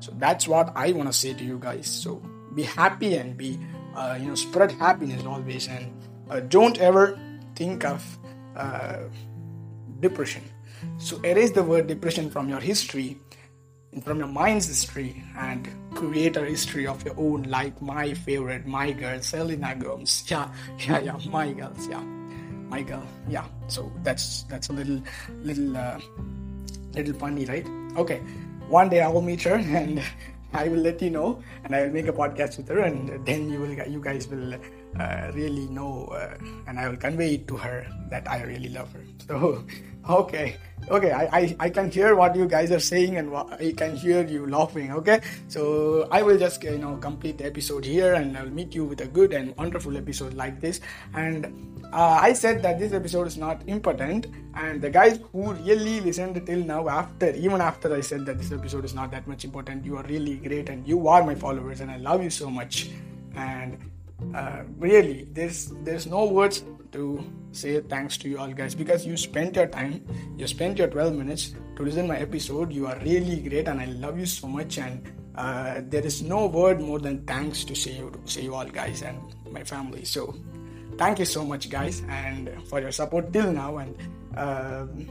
So 0.00 0.12
that's 0.16 0.48
what 0.48 0.72
i 0.74 0.92
want 0.92 1.08
to 1.08 1.12
say 1.12 1.34
to 1.34 1.44
you 1.44 1.58
guys. 1.58 1.86
So 1.86 2.22
be 2.54 2.62
happy 2.62 3.16
and 3.16 3.36
be 3.36 3.58
uh, 4.00 4.16
you 4.20 4.28
know 4.28 4.34
spread 4.34 4.72
happiness 4.72 5.24
always 5.26 5.68
and 5.68 5.92
uh, 6.30 6.40
don't 6.40 6.78
ever 6.78 7.18
think 7.54 7.84
of 7.84 8.00
uh, 8.56 8.98
depression. 10.00 10.42
So 10.98 11.20
erase 11.20 11.50
the 11.50 11.62
word 11.62 11.86
depression 11.86 12.30
from 12.30 12.48
your 12.48 12.60
history 12.60 13.18
from 14.04 14.18
your 14.22 14.28
mind's 14.28 14.68
history 14.68 15.22
and 15.36 15.68
create 15.94 16.36
a 16.36 16.44
history 16.44 16.86
of 16.86 17.04
your 17.04 17.14
own 17.18 17.42
like 17.44 17.82
my 17.82 18.14
favorite 18.14 18.64
my 18.64 18.92
girl 18.92 19.20
selena 19.20 19.74
gomez. 19.74 20.24
Yeah 20.30 20.48
yeah 20.78 21.00
yeah 21.00 21.18
my 21.28 21.52
girls 21.52 21.88
yeah 21.88 22.04
my 22.70 22.82
girl 22.82 23.06
yeah. 23.28 23.46
So 23.68 23.90
that's 24.02 24.44
that's 24.44 24.68
a 24.70 24.72
little 24.72 25.02
little 25.42 25.76
uh, 25.76 25.98
little 26.94 27.14
funny 27.14 27.44
right? 27.44 27.66
Okay 27.96 28.22
one 28.70 28.88
day 28.88 29.00
i 29.02 29.08
will 29.08 29.20
meet 29.20 29.42
her 29.42 29.54
and 29.78 30.00
i 30.52 30.68
will 30.68 30.80
let 30.80 31.00
you 31.02 31.10
know 31.10 31.42
and 31.64 31.74
i 31.74 31.82
will 31.82 31.92
make 31.92 32.08
a 32.08 32.12
podcast 32.12 32.56
with 32.56 32.68
her 32.68 32.80
and 32.80 33.24
then 33.26 33.50
you 33.50 33.60
will 33.60 33.72
you 33.88 34.00
guys 34.00 34.28
will 34.28 34.54
uh, 34.98 35.30
really 35.34 35.66
know 35.68 36.06
uh, 36.12 36.34
and 36.66 36.78
i 36.78 36.88
will 36.88 36.96
convey 36.96 37.34
it 37.34 37.46
to 37.46 37.56
her 37.56 37.86
that 38.10 38.28
i 38.28 38.42
really 38.42 38.68
love 38.68 38.92
her. 38.92 39.04
So 39.26 39.64
okay. 40.08 40.56
Okay 40.88 41.12
I, 41.12 41.24
I 41.38 41.56
i 41.60 41.70
can 41.70 41.90
hear 41.90 42.16
what 42.16 42.34
you 42.34 42.48
guys 42.48 42.72
are 42.72 42.80
saying 42.80 43.18
and 43.18 43.30
i 43.36 43.72
can 43.76 43.94
hear 43.94 44.26
you 44.26 44.46
laughing 44.46 44.90
okay? 44.92 45.20
So 45.48 46.08
i 46.10 46.22
will 46.22 46.38
just 46.38 46.62
you 46.64 46.78
know 46.78 46.96
complete 46.96 47.38
the 47.38 47.46
episode 47.46 47.84
here 47.84 48.14
and 48.14 48.36
i'll 48.36 48.50
meet 48.50 48.74
you 48.74 48.84
with 48.84 49.00
a 49.02 49.06
good 49.06 49.32
and 49.32 49.56
wonderful 49.56 49.96
episode 49.96 50.34
like 50.34 50.60
this. 50.60 50.80
And 51.14 51.46
uh, 51.92 52.18
i 52.20 52.32
said 52.32 52.62
that 52.62 52.78
this 52.78 52.92
episode 52.92 53.26
is 53.26 53.36
not 53.36 53.62
important 53.68 54.26
and 54.54 54.80
the 54.80 54.90
guys 54.90 55.20
who 55.32 55.52
really 55.52 56.00
listened 56.00 56.40
till 56.46 56.64
now 56.64 56.88
after 56.88 57.30
even 57.34 57.60
after 57.60 57.94
i 57.94 58.00
said 58.00 58.24
that 58.26 58.38
this 58.38 58.52
episode 58.52 58.84
is 58.84 58.94
not 58.94 59.10
that 59.10 59.26
much 59.26 59.44
important 59.44 59.84
you 59.84 59.96
are 59.96 60.04
really 60.04 60.36
great 60.36 60.68
and 60.68 60.86
you 60.88 61.08
are 61.08 61.22
my 61.22 61.34
followers 61.34 61.80
and 61.80 61.90
i 61.90 61.96
love 61.96 62.22
you 62.22 62.30
so 62.30 62.50
much. 62.50 62.90
And 63.36 63.78
uh, 64.34 64.62
really 64.78 65.28
there's 65.32 65.72
there's 65.82 66.06
no 66.06 66.24
words 66.26 66.64
to 66.92 67.24
say 67.52 67.80
thanks 67.80 68.16
to 68.16 68.28
you 68.28 68.38
all 68.38 68.52
guys 68.52 68.74
because 68.74 69.06
you 69.06 69.16
spent 69.16 69.56
your 69.56 69.66
time 69.66 70.04
you 70.36 70.46
spent 70.46 70.78
your 70.78 70.88
12 70.88 71.14
minutes 71.14 71.54
to 71.76 71.82
listen 71.82 72.06
my 72.06 72.18
episode. 72.18 72.72
You 72.72 72.86
are 72.86 72.98
really 72.98 73.40
great 73.40 73.66
and 73.66 73.80
i 73.80 73.86
love 73.86 74.18
you 74.18 74.26
so 74.26 74.46
much 74.46 74.78
and 74.78 75.10
uh, 75.36 75.80
there 75.88 76.04
is 76.04 76.22
no 76.22 76.46
word 76.46 76.80
more 76.80 76.98
than 76.98 77.24
thanks 77.24 77.64
to 77.64 77.74
say 77.74 77.92
you 77.92 78.12
say 78.24 78.42
you 78.42 78.54
all 78.54 78.66
guys 78.66 79.02
and 79.02 79.18
my 79.50 79.64
family. 79.64 80.04
So 80.04 80.34
thank 80.98 81.18
you 81.18 81.24
so 81.24 81.44
much 81.44 81.70
guys 81.70 82.02
and 82.08 82.50
for 82.68 82.80
your 82.80 82.92
support 82.92 83.32
till 83.32 83.52
now 83.52 83.78
and 83.78 83.96
um, 84.36 85.08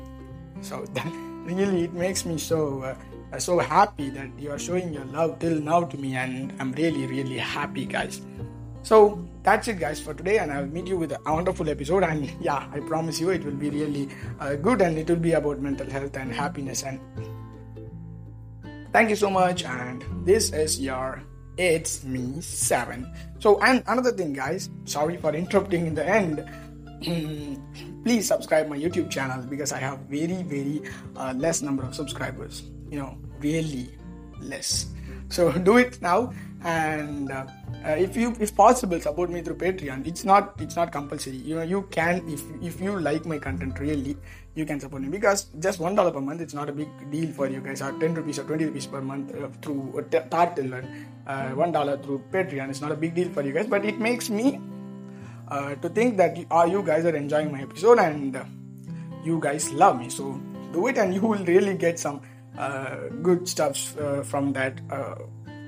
so 0.62 0.86
that 0.94 1.12
really 1.46 1.86
it 1.86 1.94
makes 1.94 2.26
me 2.26 2.38
so 2.38 2.84
uh, 2.84 3.40
so 3.40 3.58
happy 3.58 4.10
that 4.10 4.30
you 4.38 4.52
are 4.52 4.60
showing 4.60 4.94
your 4.94 5.06
love 5.06 5.40
till 5.40 5.60
now 5.60 5.84
to 5.84 5.98
me 5.98 6.16
and 6.16 6.54
i'm 6.60 6.72
really 6.74 7.06
really 7.08 7.38
happy 7.38 7.86
guys 7.86 8.22
so 8.84 9.26
that's 9.44 9.68
it, 9.68 9.80
guys, 9.80 10.00
for 10.00 10.14
today, 10.14 10.40
and 10.40 10.52
I'll 10.52 10.66
meet 10.66 10.88
you 10.88 10.98
with 10.98 11.12
a 11.12 11.20
wonderful 11.26 11.70
episode. 11.70 12.04
And 12.04 12.32
yeah, 12.42 12.68
I 12.72 12.80
promise 12.80 13.20
you, 13.20 13.30
it 13.30 13.44
will 13.44 13.56
be 13.56 13.70
really 13.70 14.10
uh, 14.40 14.56
good, 14.56 14.82
and 14.82 14.98
it 14.98 15.10
will 15.10 15.18
be 15.18 15.34
about 15.34 15.60
mental 15.60 15.90
health 15.90 16.16
and 16.18 16.34
happiness. 16.34 16.84
And 16.84 17.00
thank 18.92 19.10
you 19.10 19.16
so 19.16 19.30
much. 19.30 19.64
And 19.64 20.04
this 20.26 20.52
is 20.54 20.80
your 20.80 21.22
It's 21.58 22.04
Me 22.04 22.42
Seven. 22.42 23.12
So, 23.40 23.60
and 23.62 23.84
another 23.88 24.12
thing, 24.12 24.34
guys, 24.34 24.70
sorry 24.86 25.18
for 25.18 25.34
interrupting 25.36 25.88
in 25.88 25.96
the 25.96 26.08
end. 26.08 26.46
Please 28.04 28.28
subscribe 28.28 28.68
my 28.68 28.78
YouTube 28.78 29.10
channel 29.10 29.44
because 29.44 29.72
I 29.72 29.80
have 29.80 30.00
very 30.10 30.44
very 30.44 30.82
uh, 31.16 31.34
less 31.36 31.62
number 31.62 31.84
of 31.84 31.96
subscribers. 31.96 32.64
You 32.90 33.00
know, 33.00 33.18
really 33.40 33.92
less. 34.42 34.88
So 35.30 35.52
do 35.70 35.78
it 35.78 36.02
now 36.02 36.34
and 36.64 37.32
uh, 37.32 37.46
uh, 37.86 37.92
if 37.92 38.18
you 38.18 38.36
if 38.40 38.54
possible 38.56 39.00
support 39.00 39.30
me 39.30 39.42
through 39.42 39.56
patreon. 39.56 40.06
It's 40.06 40.26
not 40.26 40.60
it's 40.60 40.76
not 40.76 40.92
compulsory. 40.92 41.38
You 41.38 41.56
know 41.56 41.62
you 41.62 41.84
can 41.92 42.28
if 42.28 42.44
if 42.62 42.82
you 42.82 43.00
like 43.00 43.26
my 43.26 43.38
content 43.38 43.80
really 43.80 44.18
you 44.56 44.66
can 44.66 44.80
support 44.80 45.02
me 45.02 45.08
because 45.08 45.46
just 45.60 45.80
one 45.80 45.96
dollar 45.96 46.12
per 46.12 46.20
month 46.20 46.42
it's 46.42 46.54
not 46.54 46.68
a 46.68 46.74
big 46.74 46.90
deal 47.12 47.32
for 47.32 47.48
you 47.48 47.62
guys. 47.62 47.82
Or 47.82 47.92
10 47.94 48.16
rupees 48.16 48.40
or 48.40 48.44
20 48.44 48.66
rupees 48.66 48.88
per 48.88 49.02
month 49.02 49.34
uh, 49.34 49.48
through 49.62 50.00
uh, 50.00 50.02
Tartle 50.02 50.80
and 50.80 51.08
uh, 51.26 51.50
one 51.56 51.72
dollar 51.72 51.98
through 51.98 52.24
patreon 52.32 52.70
it's 52.70 52.82
not 52.82 52.92
a 52.92 52.96
big 52.98 53.16
deal 53.16 53.30
for 53.30 53.44
you 53.44 53.54
guys. 53.54 53.68
But 53.68 53.86
it 53.86 54.00
makes 54.00 54.30
me 54.30 54.60
to 55.50 55.90
think 55.90 56.18
that 56.18 56.38
you, 56.38 56.46
you 56.70 56.84
guys 56.84 57.06
are 57.06 57.16
enjoying 57.16 57.52
my 57.52 57.62
episode 57.62 57.98
and 57.98 58.38
you 59.24 59.40
guys 59.40 59.72
love 59.72 59.98
me. 60.00 60.10
So 60.10 60.40
do 60.74 60.88
it 60.88 60.98
and 60.98 61.14
you 61.14 61.22
will 61.22 61.44
really 61.46 61.76
get 61.76 61.98
some 61.98 62.22
good 63.22 63.48
stuff 63.48 63.78
from 64.26 64.54
that 64.54 64.82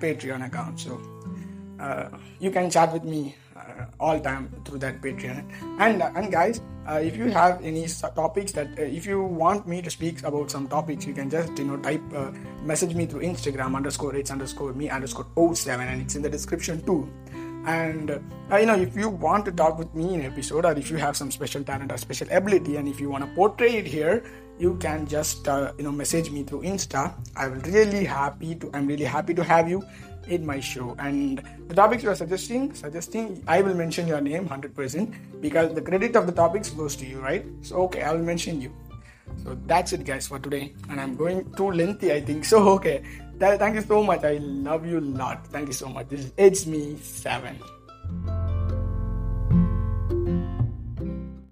Patreon 0.01 0.45
account. 0.45 0.79
So 0.79 0.99
uh, 1.79 2.09
you 2.39 2.51
can 2.51 2.69
chat 2.69 2.91
with 2.93 3.03
me 3.03 3.35
uh, 3.55 3.85
all 3.99 4.19
time 4.19 4.53
through 4.65 4.79
that 4.79 5.01
Patreon. 5.01 5.45
And 5.79 6.01
uh, 6.01 6.11
and 6.15 6.31
guys, 6.31 6.61
uh, 6.87 7.01
if 7.03 7.15
you 7.17 7.29
have 7.29 7.63
any 7.63 7.87
topics 8.15 8.51
that 8.53 8.67
uh, 8.77 8.83
if 8.83 9.05
you 9.05 9.23
want 9.23 9.67
me 9.67 9.81
to 9.81 9.89
speak 9.89 10.23
about 10.23 10.51
some 10.51 10.67
topics, 10.67 11.05
you 11.05 11.13
can 11.13 11.29
just 11.29 11.57
you 11.57 11.65
know 11.65 11.77
type 11.77 12.01
message 12.63 12.93
me 12.93 13.05
through 13.05 13.21
Instagram 13.21 13.75
underscore 13.75 14.15
it's 14.15 14.31
underscore 14.31 14.73
me 14.73 14.89
underscore 14.89 15.27
07 15.55 15.87
and 15.87 16.01
it's 16.01 16.15
in 16.15 16.21
the 16.21 16.29
description 16.29 16.85
too. 16.85 17.09
And 17.65 18.11
uh, 18.51 18.57
you 18.57 18.65
know 18.65 18.75
if 18.75 18.95
you 18.95 19.09
want 19.09 19.45
to 19.45 19.51
talk 19.51 19.77
with 19.77 19.93
me 19.93 20.15
in 20.15 20.21
episode 20.21 20.65
or 20.65 20.71
if 20.73 20.89
you 20.89 20.97
have 20.97 21.15
some 21.15 21.29
special 21.29 21.63
talent 21.63 21.91
or 21.91 21.97
special 21.97 22.27
ability 22.31 22.77
and 22.77 22.87
if 22.87 22.99
you 22.99 23.09
want 23.09 23.23
to 23.23 23.29
portray 23.35 23.75
it 23.75 23.85
here 23.85 24.23
you 24.57 24.75
can 24.77 25.07
just 25.07 25.47
uh, 25.47 25.71
you 25.77 25.83
know 25.83 25.91
message 25.91 26.29
me 26.29 26.43
through 26.43 26.61
insta. 26.61 27.13
I 27.35 27.47
will 27.47 27.61
really 27.61 28.03
happy 28.03 28.55
to 28.55 28.69
i'm 28.73 28.87
really 28.87 29.05
happy 29.05 29.33
to 29.33 29.43
have 29.43 29.69
you 29.69 29.83
in 30.27 30.45
my 30.45 30.59
show. 30.59 30.95
And 30.99 31.41
the 31.67 31.75
topics 31.75 32.03
you 32.03 32.09
are 32.09 32.15
suggesting 32.15 32.73
suggesting 32.73 33.43
i 33.47 33.61
will 33.61 33.73
mention 33.73 34.07
your 34.07 34.21
name 34.21 34.47
100% 34.47 35.41
because 35.41 35.73
the 35.73 35.81
credit 35.81 36.15
of 36.15 36.25
the 36.25 36.31
topics 36.31 36.69
goes 36.69 36.95
to 36.97 37.05
you 37.05 37.19
right? 37.19 37.45
So 37.61 37.75
okay 37.87 38.01
i 38.03 38.13
will 38.13 38.23
mention 38.23 38.61
you. 38.61 38.71
So 39.43 39.57
that's 39.65 39.93
it 39.93 40.03
guys 40.03 40.27
for 40.27 40.39
today. 40.39 40.73
And 40.89 40.99
i'm 40.99 41.15
going 41.15 41.51
too 41.53 41.71
lengthy 41.71 42.11
i 42.13 42.21
think. 42.21 42.45
So 42.53 42.67
okay 42.77 43.03
thank 43.41 43.75
you 43.75 43.81
so 43.81 44.03
much. 44.03 44.23
I 44.23 44.37
love 44.37 44.85
you 44.85 44.99
a 44.99 45.01
lot. 45.01 45.47
Thank 45.47 45.67
you 45.67 45.73
so 45.73 45.89
much. 45.89 46.09
This 46.09 46.25
is 46.25 46.31
it's 46.37 46.65
me 46.65 46.97
seven 46.97 47.59